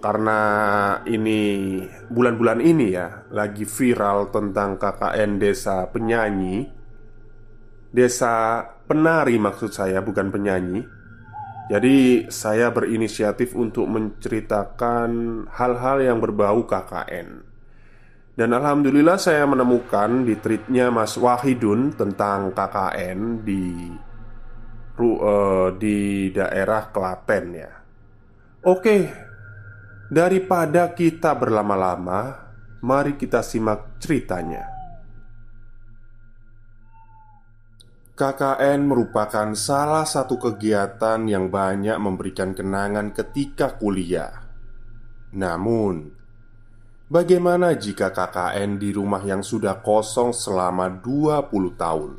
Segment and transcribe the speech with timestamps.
[0.00, 0.40] karena
[1.04, 1.76] ini
[2.08, 6.66] bulan-bulan ini ya lagi viral tentang KKN desa penyanyi.
[7.92, 10.82] Desa penari maksud saya bukan penyanyi.
[11.70, 15.10] Jadi saya berinisiatif untuk menceritakan
[15.54, 17.46] hal-hal yang berbau KKN
[18.34, 23.86] Dan Alhamdulillah saya menemukan di tweetnya Mas Wahidun tentang KKN di
[24.98, 27.70] uh, di daerah Klaten ya.
[28.66, 29.29] Oke,
[30.10, 32.50] Daripada kita berlama-lama,
[32.82, 34.66] mari kita simak ceritanya.
[38.18, 44.50] KKN merupakan salah satu kegiatan yang banyak memberikan kenangan ketika kuliah.
[45.30, 46.10] Namun,
[47.06, 52.12] bagaimana jika KKN di rumah yang sudah kosong selama 20 tahun?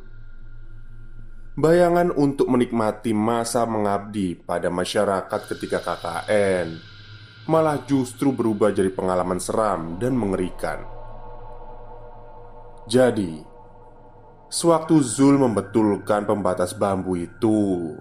[1.60, 6.91] Bayangan untuk menikmati masa mengabdi pada masyarakat ketika KKN
[7.46, 10.82] malah justru berubah jadi pengalaman seram dan mengerikan.
[12.86, 13.42] Jadi,
[14.50, 17.94] sewaktu Zul membetulkan pembatas bambu itu,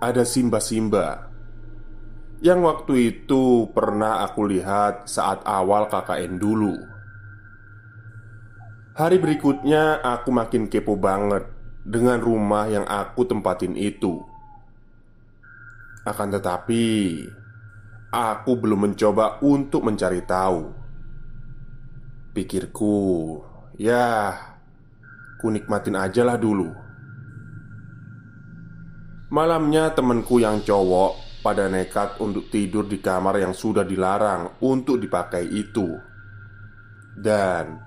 [0.00, 1.30] ada Simba-Simba
[2.40, 6.72] yang waktu itu pernah aku lihat saat awal KKN dulu.
[8.96, 11.44] Hari berikutnya, aku makin kepo banget
[11.84, 14.24] dengan rumah yang aku tempatin itu.
[16.08, 16.84] Akan tetapi,
[18.10, 20.66] Aku belum mencoba untuk mencari tahu.
[22.34, 23.38] Pikirku,
[23.78, 24.34] ya,
[25.38, 26.74] ku nikmatin aja lah dulu.
[29.30, 35.46] Malamnya temanku yang cowok pada nekat untuk tidur di kamar yang sudah dilarang untuk dipakai
[35.46, 35.94] itu.
[37.14, 37.78] Dan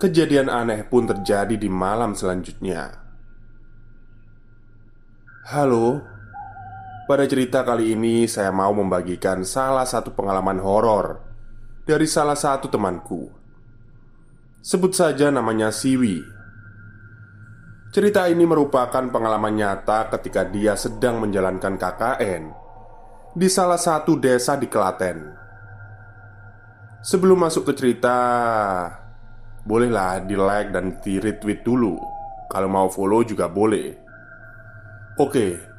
[0.00, 2.96] kejadian aneh pun terjadi di malam selanjutnya.
[5.52, 6.13] Halo,
[7.04, 11.20] pada cerita kali ini, saya mau membagikan salah satu pengalaman horor
[11.84, 13.28] dari salah satu temanku.
[14.64, 16.24] Sebut saja namanya Siwi.
[17.92, 22.42] Cerita ini merupakan pengalaman nyata ketika dia sedang menjalankan KKN
[23.36, 25.36] di salah satu desa di Klaten.
[27.04, 28.16] Sebelum masuk ke cerita,
[29.68, 32.00] bolehlah di like dan di retweet dulu.
[32.48, 33.92] Kalau mau follow juga boleh.
[35.20, 35.73] Oke,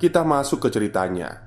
[0.00, 1.44] kita masuk ke ceritanya.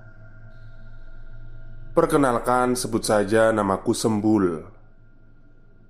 [1.98, 4.62] Perkenalkan, sebut saja namaku Sembul.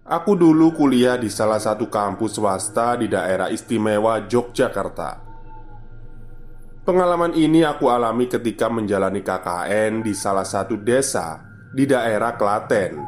[0.08, 5.20] Aku dulu kuliah di salah satu kampus swasta di daerah istimewa Yogyakarta.
[6.84, 11.40] Pengalaman ini aku alami ketika menjalani KKN di salah satu desa
[11.72, 13.00] di daerah Klaten.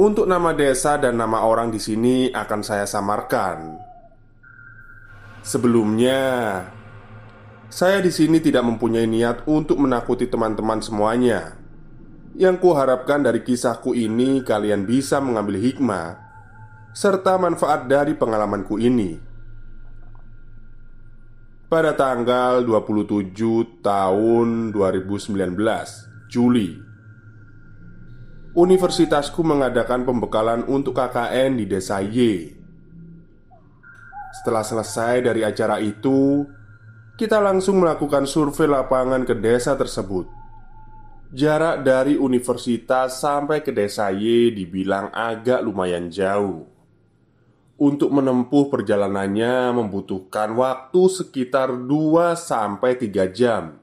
[0.00, 3.76] Untuk nama desa dan nama orang di sini akan saya samarkan.
[5.44, 6.20] Sebelumnya,
[7.70, 11.54] saya di sini tidak mempunyai niat untuk menakuti teman-teman semuanya.
[12.34, 16.18] Yang kuharapkan dari kisahku ini kalian bisa mengambil hikmah
[16.90, 19.22] serta manfaat dari pengalamanku ini.
[21.70, 23.30] Pada tanggal 27
[23.78, 25.54] tahun 2019
[26.26, 26.74] Juli
[28.58, 32.50] Universitasku mengadakan pembekalan untuk KKN di desa Y
[34.34, 36.42] Setelah selesai dari acara itu
[37.20, 40.24] kita langsung melakukan survei lapangan ke desa tersebut.
[41.36, 46.64] Jarak dari universitas sampai ke desa Y dibilang agak lumayan jauh.
[47.76, 53.76] Untuk menempuh perjalanannya membutuhkan waktu sekitar 2 sampai 3 jam.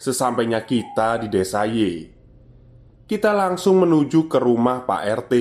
[0.00, 2.08] Sesampainya kita di desa Y,
[3.04, 5.32] kita langsung menuju ke rumah Pak RT.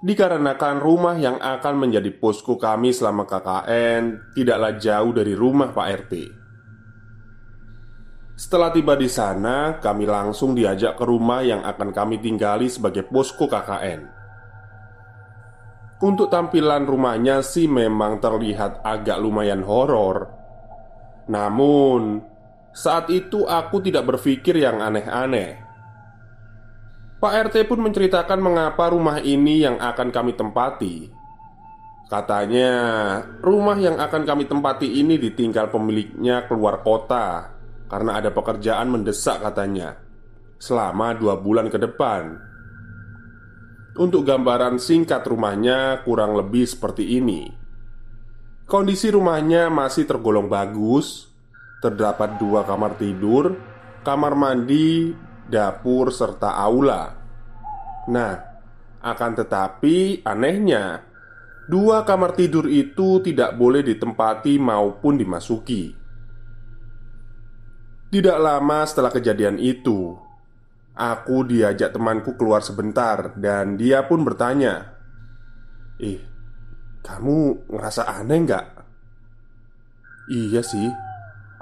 [0.00, 6.14] Dikarenakan rumah yang akan menjadi posko kami selama KKN tidaklah jauh dari rumah Pak RT.
[8.32, 13.44] Setelah tiba di sana, kami langsung diajak ke rumah yang akan kami tinggali sebagai posko
[13.44, 14.00] KKN.
[16.00, 20.32] Untuk tampilan rumahnya sih memang terlihat agak lumayan horor.
[21.28, 22.24] Namun,
[22.72, 25.69] saat itu aku tidak berpikir yang aneh-aneh.
[27.20, 31.12] Pak RT pun menceritakan mengapa rumah ini yang akan kami tempati.
[32.08, 32.72] Katanya,
[33.44, 39.98] rumah yang akan kami tempati ini ditinggal pemiliknya keluar kota karena ada pekerjaan mendesak katanya
[40.62, 42.38] Selama dua bulan ke depan
[43.98, 47.50] Untuk gambaran singkat rumahnya kurang lebih seperti ini
[48.70, 51.26] Kondisi rumahnya masih tergolong bagus
[51.82, 53.58] Terdapat dua kamar tidur
[54.06, 55.10] Kamar mandi,
[55.50, 57.18] dapur, serta aula
[58.08, 58.34] Nah,
[59.02, 61.02] akan tetapi anehnya
[61.70, 66.00] Dua kamar tidur itu tidak boleh ditempati maupun dimasuki
[68.10, 70.18] tidak lama setelah kejadian itu,
[70.98, 74.98] aku diajak temanku keluar sebentar dan dia pun bertanya,
[76.02, 76.18] "Ih,
[77.06, 78.66] kamu ngerasa aneh nggak?"
[80.26, 80.90] "Iya sih,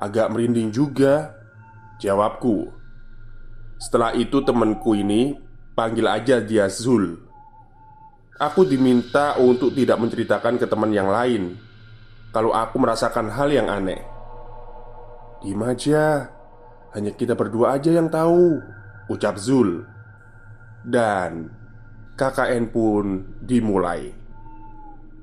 [0.00, 1.36] agak merinding juga,"
[2.00, 2.72] jawabku.
[3.78, 5.38] Setelah itu temanku ini
[5.74, 7.14] panggil aja dia Zul.
[8.38, 11.58] Aku diminta untuk tidak menceritakan ke teman yang lain
[12.30, 13.98] kalau aku merasakan hal yang aneh.
[15.42, 16.26] Diam aja,
[16.96, 18.58] hanya kita berdua aja yang tahu
[19.12, 19.84] Ucap Zul
[20.82, 21.52] Dan
[22.16, 24.08] KKN pun dimulai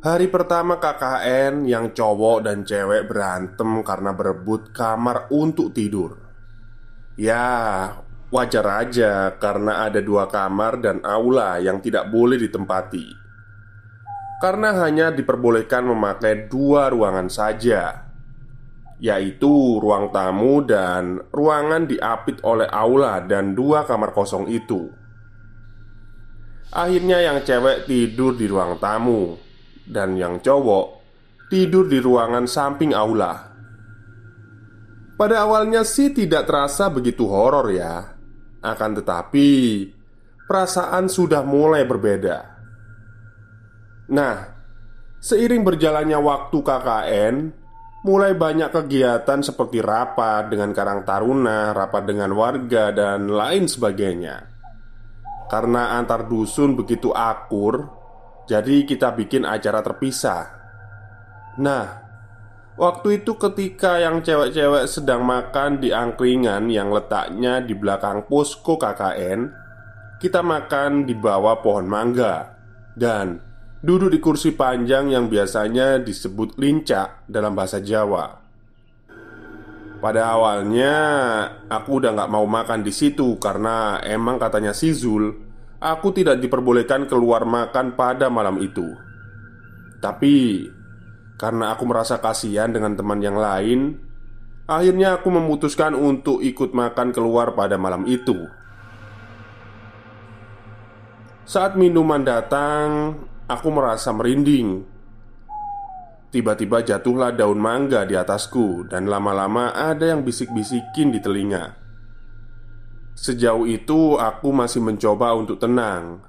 [0.06, 6.22] Hari pertama KKN yang cowok dan cewek berantem karena berebut kamar untuk tidur
[7.18, 7.90] Ya,
[8.36, 13.24] wajar aja karena ada dua kamar dan aula yang tidak boleh ditempati
[14.44, 18.06] Karena hanya diperbolehkan memakai dua ruangan saja
[19.00, 24.88] yaitu ruang tamu dan ruangan diapit oleh aula dan dua kamar kosong itu.
[26.76, 29.40] Akhirnya, yang cewek tidur di ruang tamu,
[29.88, 31.04] dan yang cowok
[31.48, 33.56] tidur di ruangan samping aula.
[35.16, 38.15] Pada awalnya sih tidak terasa begitu horor ya,
[38.66, 39.50] akan tetapi
[40.46, 42.38] perasaan sudah mulai berbeda.
[44.14, 44.36] Nah,
[45.18, 47.36] seiring berjalannya waktu KKN,
[48.06, 54.54] mulai banyak kegiatan seperti rapat dengan Karang Taruna, rapat dengan warga, dan lain sebagainya.
[55.50, 57.90] Karena antar dusun begitu akur,
[58.46, 60.44] jadi kita bikin acara terpisah.
[61.58, 62.05] Nah,
[62.76, 69.52] waktu itu ketika yang cewek-cewek sedang makan di angkringan yang letaknya di belakang posko KKN,
[70.20, 72.56] kita makan di bawah pohon mangga.
[72.96, 73.46] Dan
[73.86, 78.42] Duduk di kursi panjang yang biasanya disebut lincak dalam bahasa Jawa.
[80.02, 80.96] Pada awalnya
[81.70, 85.30] aku udah gak mau makan di situ karena emang katanya si Zul
[85.78, 88.90] Aku tidak diperbolehkan keluar makan pada malam itu.
[90.02, 90.66] Tapi
[91.36, 94.02] karena aku merasa kasihan dengan teman yang lain
[94.66, 98.50] Akhirnya aku memutuskan untuk ikut makan keluar pada malam itu
[101.46, 103.14] Saat minuman datang,
[103.46, 104.82] Aku merasa merinding.
[106.34, 111.78] Tiba-tiba jatuhlah daun mangga di atasku, dan lama-lama ada yang bisik-bisikin di telinga.
[113.14, 116.26] Sejauh itu, aku masih mencoba untuk tenang,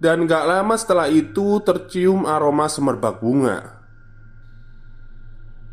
[0.00, 3.83] dan gak lama setelah itu tercium aroma semerbak bunga.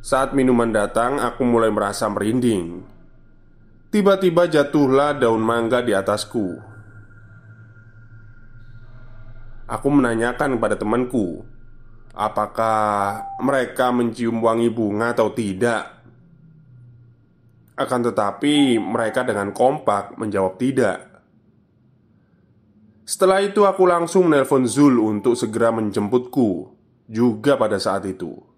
[0.01, 2.81] Saat minuman datang, aku mulai merasa merinding.
[3.93, 6.58] Tiba-tiba jatuhlah daun mangga di atasku.
[9.72, 11.48] Aku menanyakan kepada temanku
[12.12, 16.03] Apakah mereka mencium wangi bunga atau tidak
[17.79, 21.24] Akan tetapi mereka dengan kompak menjawab tidak
[23.08, 26.75] Setelah itu aku langsung menelpon Zul untuk segera menjemputku
[27.08, 28.50] Juga pada saat itu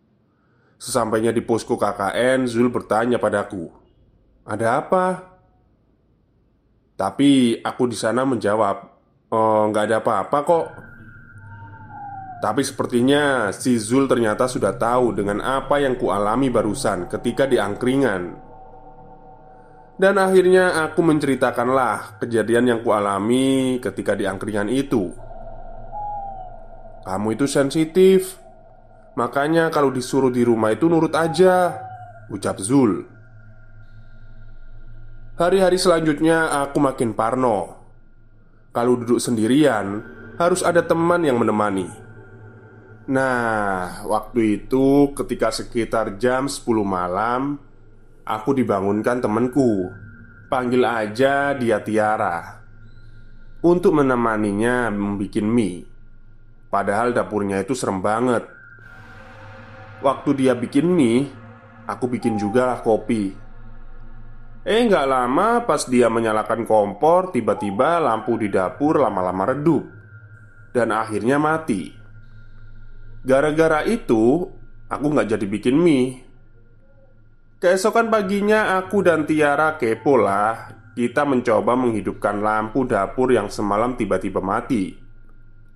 [0.83, 3.71] Sesampainya di posko KKN Zul bertanya padaku
[4.43, 5.05] Ada apa?
[6.99, 8.93] Tapi aku di sana menjawab
[9.33, 10.65] Oh, ada apa-apa kok.
[12.37, 18.37] Tapi sepertinya si Zul ternyata sudah tahu dengan apa yang kualami barusan ketika di angkringan.
[19.97, 25.09] Dan akhirnya aku menceritakanlah kejadian yang kualami ketika di angkringan itu.
[27.01, 28.42] Kamu itu sensitif
[29.13, 31.77] Makanya kalau disuruh di rumah itu nurut aja
[32.33, 33.05] Ucap Zul.
[35.37, 37.77] Hari-hari selanjutnya aku makin parno.
[38.73, 40.01] Kalau duduk sendirian
[40.33, 41.85] Harus ada teman yang menemani.
[43.05, 47.61] Nah, waktu itu ketika sekitar jam 10 malam
[48.25, 49.93] Aku dibangunkan temanku.
[50.49, 52.65] Panggil aja dia Tiara.
[53.61, 55.85] Untuk menemaninya membuat mie.
[56.71, 58.47] Padahal dapurnya itu serem banget
[60.03, 61.31] Waktu dia bikin mie
[61.87, 63.31] Aku bikin juga lah kopi
[64.63, 69.83] Eh nggak lama pas dia menyalakan kompor Tiba-tiba lampu di dapur lama-lama redup
[70.75, 72.03] Dan akhirnya mati
[73.23, 74.51] Gara-gara itu,
[74.91, 76.19] aku nggak jadi bikin mie.
[77.63, 80.75] Keesokan paginya, aku dan Tiara kepo lah.
[80.91, 84.91] Kita mencoba menghidupkan lampu dapur yang semalam tiba-tiba mati.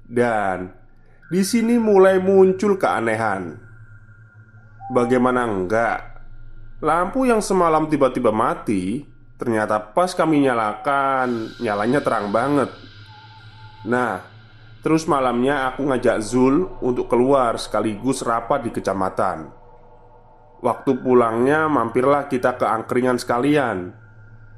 [0.03, 0.67] Dan
[1.31, 3.67] di sini mulai muncul keanehan.
[4.91, 6.00] Bagaimana enggak?
[6.79, 9.03] Lampu yang semalam tiba-tiba mati,
[9.36, 12.70] ternyata pas kami nyalakan, nyalanya terang banget.
[13.84, 14.38] Nah,
[14.88, 19.51] Terus malamnya aku ngajak Zul untuk keluar sekaligus rapat di kecamatan
[20.63, 23.91] Waktu pulangnya mampirlah kita ke angkringan sekalian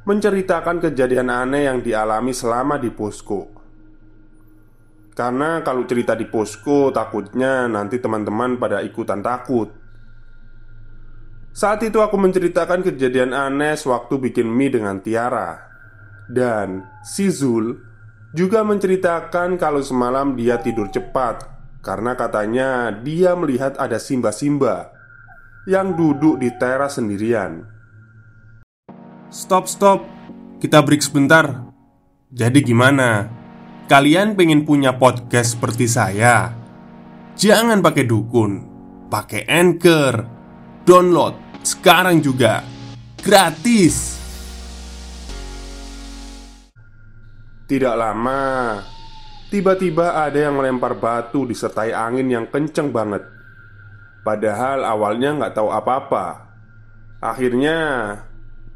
[0.05, 3.41] Menceritakan kejadian aneh yang dialami selama di posko
[5.17, 9.71] Karena kalau cerita di posko takutnya nanti teman-teman pada ikutan takut
[11.49, 15.57] Saat itu aku menceritakan kejadian aneh sewaktu bikin mie dengan Tiara
[16.29, 17.73] Dan si Zul
[18.37, 21.49] juga menceritakan kalau semalam dia tidur cepat
[21.81, 24.93] karena katanya dia melihat ada simba-simba
[25.65, 27.65] yang duduk di teras sendirian.
[29.29, 30.05] Stop, stop,
[30.57, 31.69] kita break sebentar.
[32.29, 33.29] Jadi, gimana?
[33.89, 36.53] Kalian pengen punya podcast seperti saya?
[37.33, 38.65] Jangan pakai dukun,
[39.09, 40.38] pakai anchor,
[40.89, 42.65] download sekarang juga
[43.21, 44.17] gratis.
[47.69, 48.81] Tidak lama,
[49.53, 53.21] tiba-tiba ada yang melempar batu disertai angin yang kenceng banget.
[54.25, 56.49] Padahal awalnya nggak tahu apa-apa.
[57.21, 57.77] Akhirnya,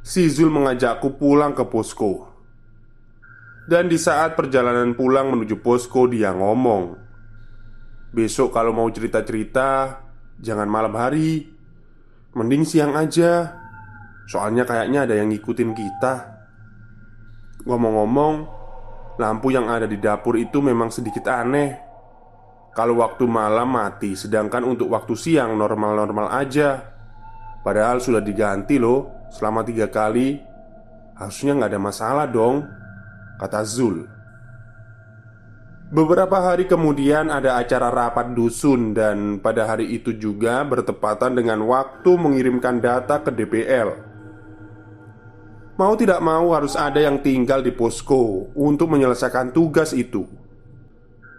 [0.06, 2.30] si Zul mengajakku pulang ke posko.
[3.66, 6.94] Dan di saat perjalanan pulang menuju posko, dia ngomong,
[8.14, 9.98] "Besok kalau mau cerita-cerita,
[10.38, 11.53] jangan malam hari,
[12.34, 13.62] mending siang aja."
[14.24, 16.14] Soalnya kayaknya ada yang ngikutin kita.
[17.68, 18.64] Ngomong-ngomong,
[19.14, 21.78] Lampu yang ada di dapur itu memang sedikit aneh
[22.74, 26.82] Kalau waktu malam mati Sedangkan untuk waktu siang normal-normal aja
[27.62, 30.42] Padahal sudah diganti loh Selama tiga kali
[31.14, 32.66] Harusnya nggak ada masalah dong
[33.38, 34.02] Kata Zul
[35.94, 42.18] Beberapa hari kemudian ada acara rapat dusun Dan pada hari itu juga bertepatan dengan waktu
[42.18, 44.14] mengirimkan data ke DPL
[45.74, 50.22] Mau tidak mau harus ada yang tinggal di posko untuk menyelesaikan tugas itu.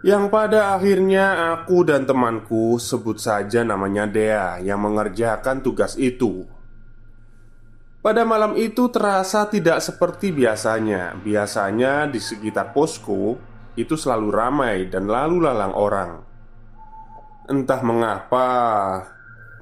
[0.03, 6.43] Yang pada akhirnya aku dan temanku sebut saja namanya Dea yang mengerjakan tugas itu.
[8.03, 11.15] Pada malam itu terasa tidak seperti biasanya.
[11.15, 16.11] Biasanya di sekitar posko itu selalu ramai dan lalu lalang orang.
[17.45, 18.47] Entah mengapa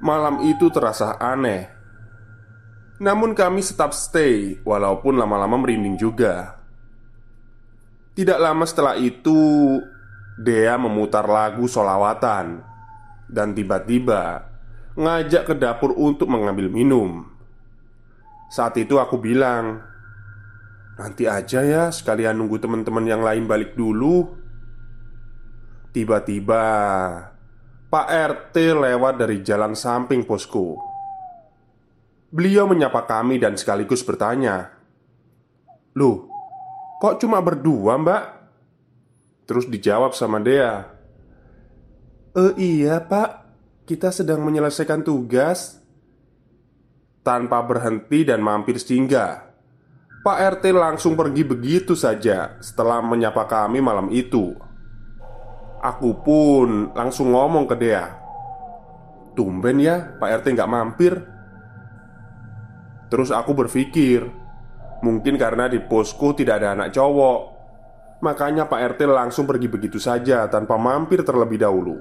[0.04, 1.70] Malam itu terasa aneh.
[3.00, 6.60] Namun kami tetap stay Walaupun lama-lama merinding juga.
[8.12, 9.34] Tidak lama setelah itu
[10.34, 12.60] Dea memutar lagu solawatan
[13.26, 14.50] Dan tiba-tiba
[14.94, 17.26] Ngajak ke dapur untuk mengambil minum.
[18.52, 19.82] Saat itu aku bilang
[20.94, 24.30] Nanti aja ya sekalian nunggu teman-teman yang lain balik dulu
[25.90, 26.62] Tiba-tiba
[27.90, 30.94] Pak RT lewat dari jalan samping posko
[32.34, 34.74] Beliau menyapa kami dan sekaligus bertanya,
[35.94, 36.26] "Loh,
[36.98, 38.24] kok cuma berdua, Mbak?"
[39.46, 40.82] Terus dijawab sama Dea,
[42.34, 43.30] "Eh iya, Pak.
[43.86, 45.78] Kita sedang menyelesaikan tugas."
[47.22, 49.53] Tanpa berhenti dan mampir singgah,
[50.24, 54.56] Pak RT langsung pergi begitu saja setelah menyapa kami malam itu.
[55.84, 58.08] Aku pun langsung ngomong ke Dea,
[59.36, 61.12] "Tumben ya, Pak RT nggak mampir."
[63.12, 64.26] Terus aku berpikir
[65.04, 67.40] Mungkin karena di posko tidak ada anak cowok
[68.24, 72.00] Makanya Pak RT langsung pergi begitu saja tanpa mampir terlebih dahulu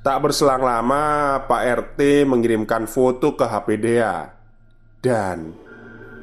[0.00, 4.32] Tak berselang lama, Pak RT mengirimkan foto ke HP Dea,
[5.04, 5.52] dan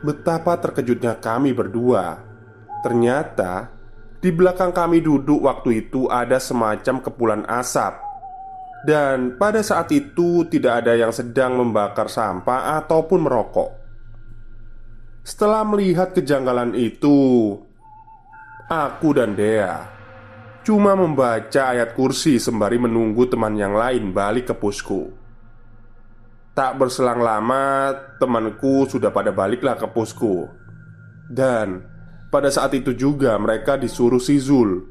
[0.03, 2.21] betapa terkejutnya kami berdua.
[2.85, 3.73] Ternyata
[4.17, 7.97] di belakang kami duduk waktu itu ada semacam kepulan asap,
[8.85, 13.71] dan pada saat itu tidak ada yang sedang membakar sampah ataupun merokok.
[15.25, 17.53] Setelah melihat kejanggalan itu,
[18.71, 19.97] aku dan Dea
[20.67, 25.15] Cuma membaca ayat kursi sembari menunggu teman yang lain balik ke pusku
[26.57, 30.49] Tak berselang lama temanku sudah pada baliklah ke pusku
[31.29, 31.85] Dan
[32.33, 34.81] pada saat itu juga mereka disuruh si Zul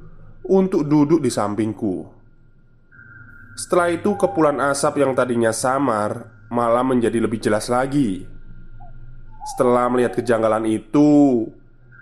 [0.46, 2.06] Untuk duduk di sampingku.
[3.58, 8.22] Setelah itu kepulan asap yang tadinya samar Malah menjadi lebih jelas lagi.
[9.50, 11.42] Setelah melihat kejanggalan itu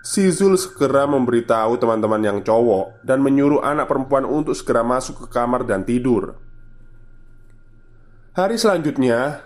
[0.05, 5.27] Si Zul segera memberitahu teman-teman yang cowok dan menyuruh anak perempuan untuk segera masuk ke
[5.33, 6.37] kamar dan tidur.
[8.37, 9.44] Hari selanjutnya,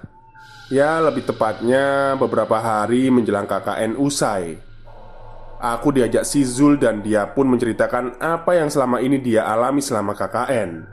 [0.69, 4.61] ya lebih tepatnya beberapa hari menjelang KKN usai,
[5.57, 10.13] aku diajak si Zul dan dia pun menceritakan apa yang selama ini dia alami selama
[10.13, 10.85] KKN.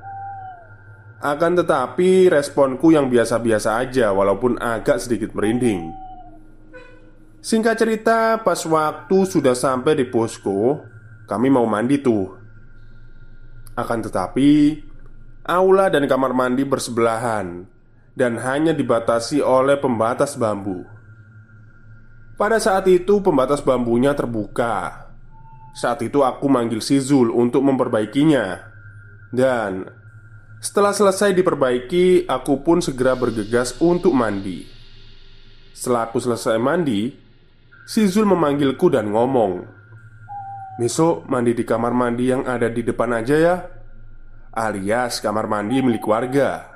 [1.16, 5.92] Akan tetapi responku yang biasa-biasa aja walaupun agak sedikit merinding.
[7.40, 10.82] Singkat cerita, pas waktu sudah sampai di posko,
[11.24, 12.36] kami mau mandi tuh.
[13.78, 14.82] Akan tetapi,
[15.46, 17.75] aula dan kamar mandi bersebelahan
[18.16, 20.82] dan hanya dibatasi oleh pembatas bambu.
[22.40, 25.08] Pada saat itu, pembatas bambunya terbuka.
[25.76, 28.60] Saat itu, aku manggil si Zul untuk memperbaikinya,
[29.32, 29.88] dan
[30.64, 34.64] setelah selesai diperbaiki, aku pun segera bergegas untuk mandi.
[35.76, 37.26] Setelah aku selesai mandi,
[37.86, 39.62] Si Zul memanggilku dan ngomong
[40.74, 43.56] Besok mandi di kamar mandi yang ada di depan aja ya
[44.50, 46.75] Alias kamar mandi milik warga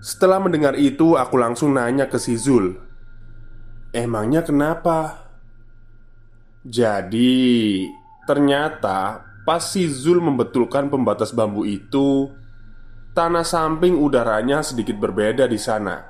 [0.00, 2.76] Setelah mendengar itu aku langsung nanya ke si Zul.
[3.90, 5.28] Emangnya kenapa?
[6.66, 7.86] Jadi
[8.26, 12.28] Ternyata pas si Zul membetulkan pembatas bambu itu
[13.16, 16.04] Tanah samping udaranya sedikit berbeda di sana.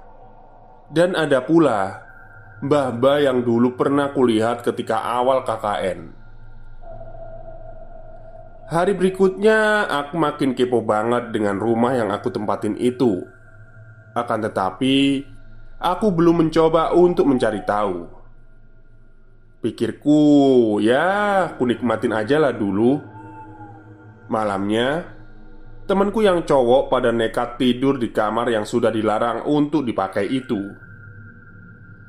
[0.91, 2.03] Dan ada pula
[2.57, 6.17] Mbah-mbah yang dulu pernah kulihat ketika awal KKN
[8.67, 13.23] Hari berikutnya aku makin kepo banget dengan rumah yang aku tempatin itu
[14.17, 15.29] Akan tetapi
[15.77, 18.09] Aku belum mencoba untuk mencari tahu.
[19.61, 20.23] Pikirku
[20.81, 21.05] ya
[21.53, 22.97] aku nikmatin aja lah dulu.
[24.33, 25.15] Malamnya
[25.87, 30.59] Temanku yang cowok pada nekat tidur di kamar yang sudah dilarang untuk dipakai itu.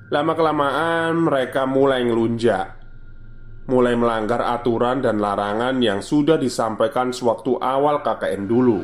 [0.09, 2.73] Lama-kelamaan mereka mulai ngelunjak.
[3.69, 8.81] Mulai melanggar aturan dan larangan yang sudah disampaikan sewaktu awal KKN dulu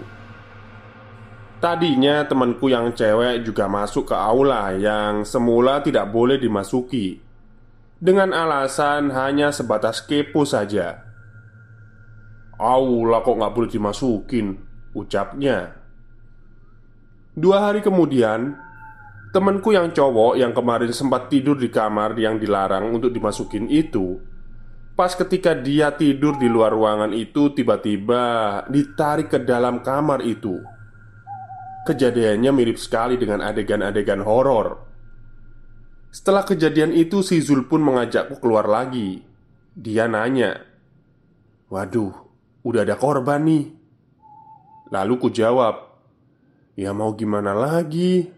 [1.63, 7.23] Tadinya temanku yang cewek juga masuk ke aula yang semula tidak boleh dimasuki.
[8.03, 11.07] Dengan alasan hanya sebatas kepo saja.
[12.59, 14.59] Aula kok nggak boleh dimasukin?
[14.91, 15.71] Ucapnya.
[17.31, 18.59] Dua hari kemudian
[19.31, 24.19] Temanku yang cowok yang kemarin sempat tidur di kamar yang dilarang untuk dimasukin itu
[24.93, 28.21] Pas ketika dia tidur di luar ruangan itu tiba-tiba
[28.69, 30.61] ditarik ke dalam kamar itu
[31.83, 34.93] Kejadiannya mirip sekali dengan adegan-adegan horor.
[36.13, 39.25] Setelah kejadian itu si Zul pun mengajakku keluar lagi
[39.73, 40.61] Dia nanya
[41.73, 42.13] Waduh,
[42.61, 43.73] udah ada korban nih
[44.93, 45.89] Lalu ku jawab
[46.77, 48.29] Ya mau gimana lagi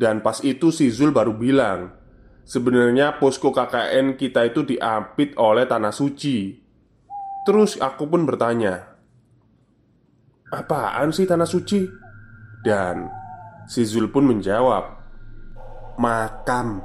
[0.00, 1.94] dan pas itu si Zul baru bilang
[2.42, 6.56] Sebenarnya posko KKN kita itu diapit oleh tanah suci
[7.46, 8.90] Terus aku pun bertanya
[10.50, 12.09] Apaan sih tanah suci?
[12.60, 13.08] Dan
[13.64, 15.00] si Zul pun menjawab
[16.00, 16.80] Makam.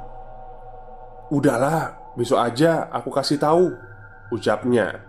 [1.32, 3.72] Udahlah, besok aja aku kasih tahu
[4.32, 5.04] Ucapnya.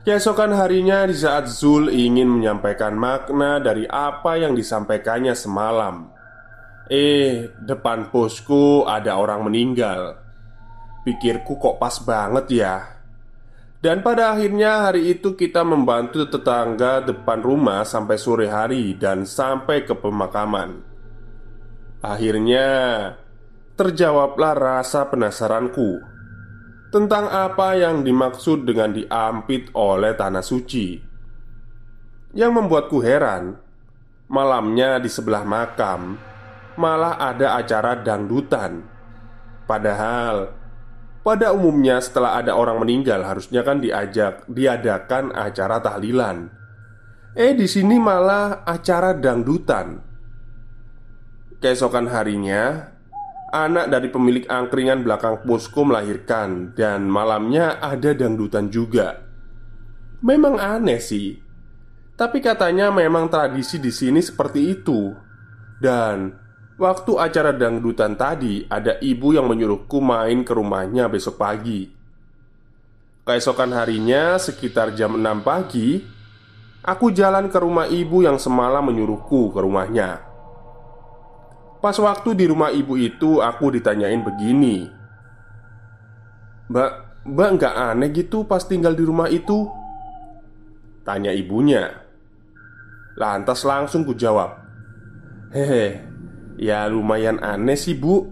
[0.00, 6.08] Keesokan harinya di saat Zul ingin menyampaikan makna dari apa yang disampaikannya semalam
[6.90, 10.18] Eh, depan posku ada orang meninggal.
[11.06, 12.99] Pikirku kok pas banget ya
[13.80, 19.88] Dan pada akhirnya hari itu kita membantu tetangga depan rumah sampai sore hari dan sampai
[19.88, 20.84] ke pemakaman
[22.04, 22.68] Akhirnya
[23.80, 25.96] terjawablah rasa penasaranku
[26.92, 31.00] Tentang apa yang dimaksud dengan diampit oleh tanah suci
[32.36, 33.56] Yang membuatku heran
[34.28, 36.20] Malamnya di sebelah makam
[36.80, 38.80] malah ada acara dangdutan.
[39.68, 40.59] Padahal
[41.20, 46.48] pada umumnya setelah ada orang meninggal harusnya kan diajak diadakan acara tahlilan.
[47.36, 50.02] Eh di sini malah acara dangdutan.
[51.60, 52.90] Keesokan harinya,
[53.52, 59.20] anak dari pemilik angkringan belakang posko melahirkan dan malamnya ada dangdutan juga.
[60.24, 61.36] Memang aneh sih.
[62.16, 65.12] Tapi katanya memang tradisi di sini seperti itu.
[65.80, 66.32] Dan
[66.80, 71.92] waktu acara dangdutan tadi ada ibu yang menyuruhku main ke rumahnya besok pagi.
[73.28, 76.00] Keesokan harinya sekitar jam 6 pagi,
[76.80, 80.24] aku jalan ke rumah ibu yang semalam menyuruhku ke rumahnya.
[81.80, 84.84] Pas waktu di rumah ibu itu aku ditanyain begini
[86.68, 86.92] Mbak,
[87.24, 89.64] mbak nggak aneh gitu pas tinggal di rumah itu?
[91.02, 91.88] Tanya ibunya
[93.16, 94.60] Lantas langsung ku jawab
[95.50, 96.04] Hehe,
[96.60, 98.28] ya lumayan aneh sih bu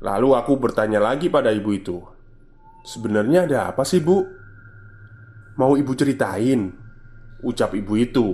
[0.00, 2.00] Lalu aku bertanya lagi pada ibu itu
[2.80, 4.24] Sebenarnya ada apa sih bu?
[5.60, 6.72] Mau ibu ceritain?
[7.44, 8.28] Ucap ibu itu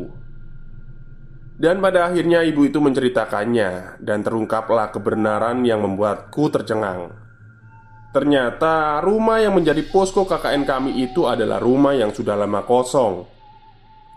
[1.57, 7.17] dan pada akhirnya ibu itu menceritakannya Dan terungkaplah kebenaran yang membuatku tercengang
[8.13, 13.25] Ternyata rumah yang menjadi posko KKN kami itu adalah rumah yang sudah lama kosong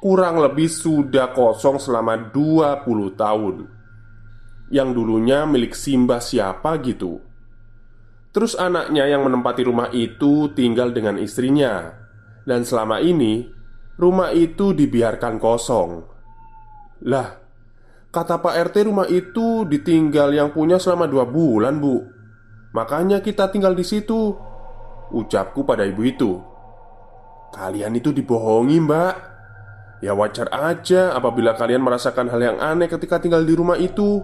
[0.04, 2.84] Kurang lebih sudah kosong selama 20
[3.16, 3.79] tahun
[4.70, 7.22] Yang dulunya milik Simba siapa gitu.
[8.30, 11.98] Terus anaknya yang menempati rumah itu tinggal dengan istrinya.
[12.46, 13.60] Dan selama ini
[14.00, 16.00] Rumah itu dibiarkan kosong.
[17.04, 17.36] Lah,
[18.16, 22.08] kata Pak RT rumah itu ditinggal yang punya selama dua bulan bu.
[22.72, 24.32] Makanya kita tinggal di situ
[25.12, 26.40] Ucapku pada ibu itu.
[27.52, 29.16] Kalian itu dibohongi mbak.
[30.00, 34.24] Ya wajar aja apabila kalian merasakan hal yang aneh ketika tinggal di rumah itu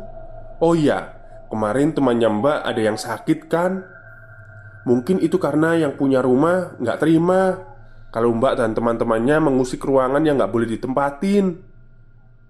[0.63, 1.11] Oh iya,
[1.51, 3.83] kemarin temannya mbak ada yang sakit kan?
[4.87, 7.59] Mungkin itu karena yang punya rumah nggak terima.
[8.15, 11.59] Kalau mbak dan teman-temannya mengusik ruangan yang nggak boleh ditempatin.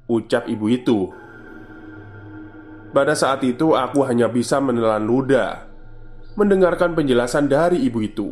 [0.05, 1.09] Ucap ibu itu.
[2.93, 5.67] Pada saat itu aku hanya bisa menelan ludah
[6.37, 8.29] Mendengarkan penjelasan dari ibu itu.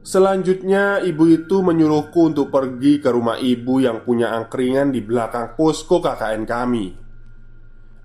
[0.00, 6.00] Selanjutnya ibu itu menyuruhku untuk pergi ke rumah ibu yang punya angkringan di belakang posko
[6.00, 7.03] KKN kami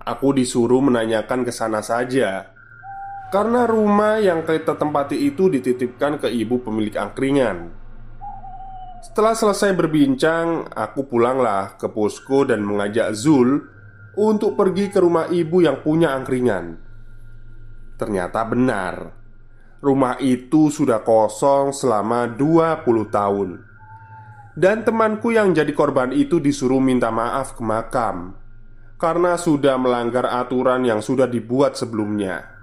[0.04, 2.50] Aku disuruh menanyakan ke sana saja
[3.28, 7.80] Karena rumah yang kita tempati itu dititipkan ke ibu pemilik angkringan
[9.00, 13.64] setelah selesai berbincang, aku pulanglah ke posko dan mengajak Zul
[14.12, 16.76] untuk pergi ke rumah ibu yang punya angkringan.
[17.96, 18.94] Ternyata benar,
[19.80, 23.48] rumah itu sudah kosong selama 20 tahun.
[24.52, 28.39] Dan temanku yang jadi korban itu disuruh minta maaf ke makam
[29.00, 32.60] karena sudah melanggar aturan yang sudah dibuat sebelumnya.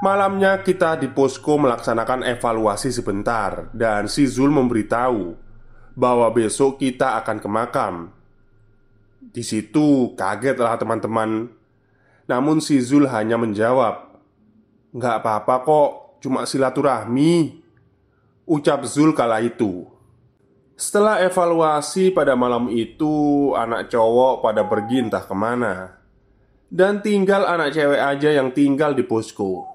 [0.00, 5.36] Malamnya kita di posko melaksanakan evaluasi sebentar Dan si Zul memberitahu
[5.92, 7.94] Bahwa besok kita akan ke makam.
[9.20, 11.52] Di situ kagetlah teman-teman.
[12.24, 14.16] Namun si Zul hanya menjawab
[14.96, 15.90] Nggak apa-apa kok
[16.24, 17.60] Cuma silaturahmi
[18.48, 19.89] Ucap Zul kala itu
[20.80, 25.92] Setelah evaluasi pada malam itu Anak cowok pada pergi entah ke mana
[26.72, 29.70] Dan tinggal anak cewek aja yang tinggal di posko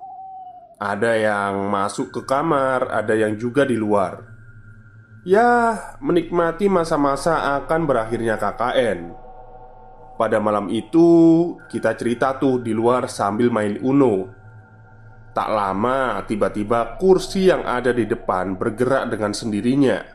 [0.75, 4.27] ada yang masuk ke kamar, ada yang juga di luar.
[5.23, 9.15] Ya, menikmati masa-masa akan berakhirnya KKN.
[10.19, 11.07] Pada malam itu,
[11.71, 14.29] kita cerita tuh di luar sambil main Uno.
[15.31, 20.14] Tak lama, tiba-tiba kursi yang ada di depan bergerak dengan sendirinya.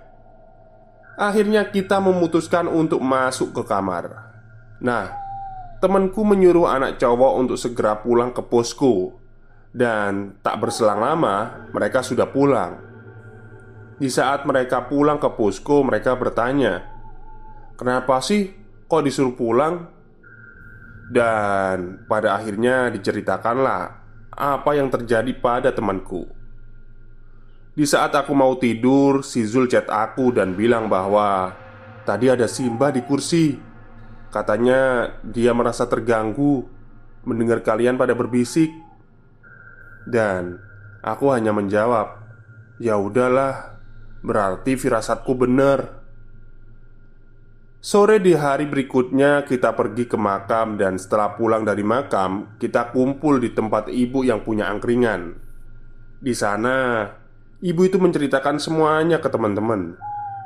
[1.19, 4.31] Akhirnya, kita memutuskan untuk masuk ke kamar.
[4.81, 5.13] Nah,
[5.81, 9.17] temanku menyuruh anak cowok untuk segera pulang ke posko
[9.71, 12.91] dan tak berselang lama, mereka sudah pulang.
[14.01, 16.81] Di saat mereka pulang ke posko, mereka bertanya,
[17.77, 18.49] "Kenapa sih
[18.89, 19.93] kok disuruh pulang?"
[21.11, 23.83] Dan pada akhirnya diceritakanlah
[24.33, 26.40] apa yang terjadi pada temanku.
[27.71, 31.55] Di saat aku mau tidur, si Zul chat aku dan bilang bahwa
[32.03, 33.55] tadi ada Simba di kursi.
[34.31, 36.67] Katanya dia merasa terganggu
[37.23, 38.71] mendengar kalian pada berbisik.
[40.03, 40.59] Dan
[40.99, 42.19] aku hanya menjawab,
[42.83, 43.79] "Ya udahlah,
[44.27, 46.03] berarti firasatku benar."
[47.81, 53.41] Sore di hari berikutnya kita pergi ke makam dan setelah pulang dari makam, kita kumpul
[53.41, 55.33] di tempat ibu yang punya angkringan.
[56.21, 57.09] Di sana,
[57.61, 59.97] ibu itu menceritakan semuanya ke teman-teman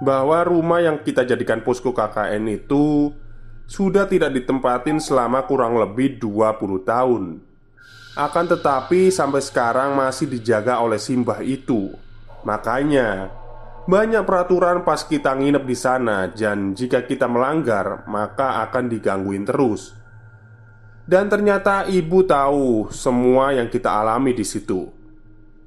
[0.03, 3.15] bahwa rumah yang kita jadikan posko KKN itu
[3.65, 7.41] sudah tidak ditempatin selama kurang lebih 20 tahun.
[8.15, 11.91] Akan tetapi sampai sekarang masih dijaga oleh Simbah itu.
[12.47, 13.43] Makanya
[13.85, 19.93] Banyak peraturan pas kita nginep di sana Dan jika kita melanggar Maka akan digangguin terus.
[21.05, 24.89] Dan ternyata ibu tahu Semua yang kita alami di situ.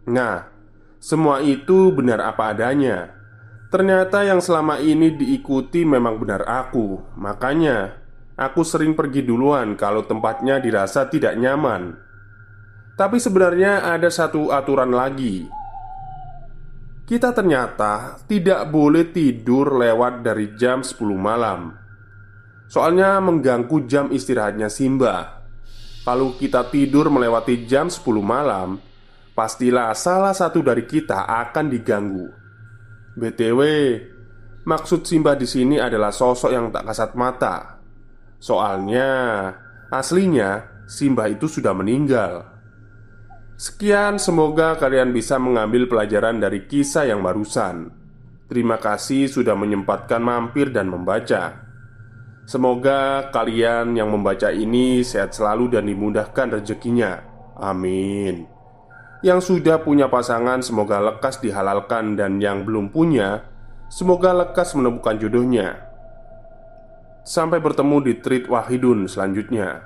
[0.08, 0.57] Nah
[0.98, 3.14] Semua itu benar apa adanya.
[3.70, 7.18] Ternyata yang selama ini diikuti memang benar aku.
[7.20, 8.08] Makanya
[8.38, 11.98] Aku sering pergi duluan kalau tempatnya dirasa tidak nyaman.
[12.94, 15.50] Tapi sebenarnya ada satu aturan lagi.
[17.02, 21.74] Kita ternyata tidak boleh tidur lewat dari jam 10 malam.
[22.70, 25.42] Soalnya mengganggu jam istirahatnya Simba.
[26.06, 28.78] Kalau kita tidur melewati jam 10 malam
[29.38, 32.26] Pastilah salah satu dari kita akan diganggu
[33.14, 33.62] BTW
[34.66, 37.78] Maksud Simba di sini adalah sosok yang tak kasat mata
[38.42, 39.10] Soalnya
[39.94, 42.58] Aslinya Simba itu sudah meninggal
[43.58, 47.90] Sekian, semoga kalian bisa mengambil pelajaran dari kisah yang barusan.
[48.46, 51.66] Terima kasih sudah menyempatkan mampir dan membaca.
[52.46, 57.18] Semoga kalian yang membaca ini sehat selalu dan dimudahkan rezekinya.
[57.58, 58.57] Amin.
[59.26, 63.42] Yang sudah punya pasangan, semoga lekas dihalalkan, dan yang belum punya,
[63.90, 65.90] semoga lekas menemukan jodohnya.
[67.26, 69.82] Sampai bertemu di treat Wahidun selanjutnya.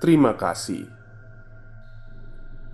[0.00, 0.88] Terima kasih.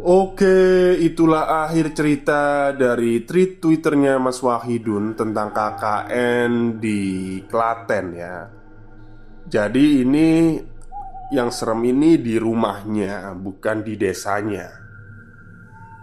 [0.01, 8.49] Oke, itulah akhir cerita dari tweet twitternya Mas Wahidun tentang KKN di Klaten ya
[9.45, 10.57] Jadi ini
[11.37, 14.80] yang serem ini di rumahnya, bukan di desanya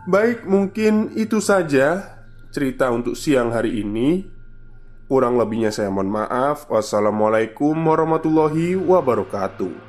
[0.08, 2.16] Baik, mungkin itu saja
[2.56, 4.24] cerita untuk siang hari ini.
[5.12, 6.64] Kurang lebihnya saya mohon maaf.
[6.72, 9.87] Wassalamualaikum warahmatullahi wabarakatuh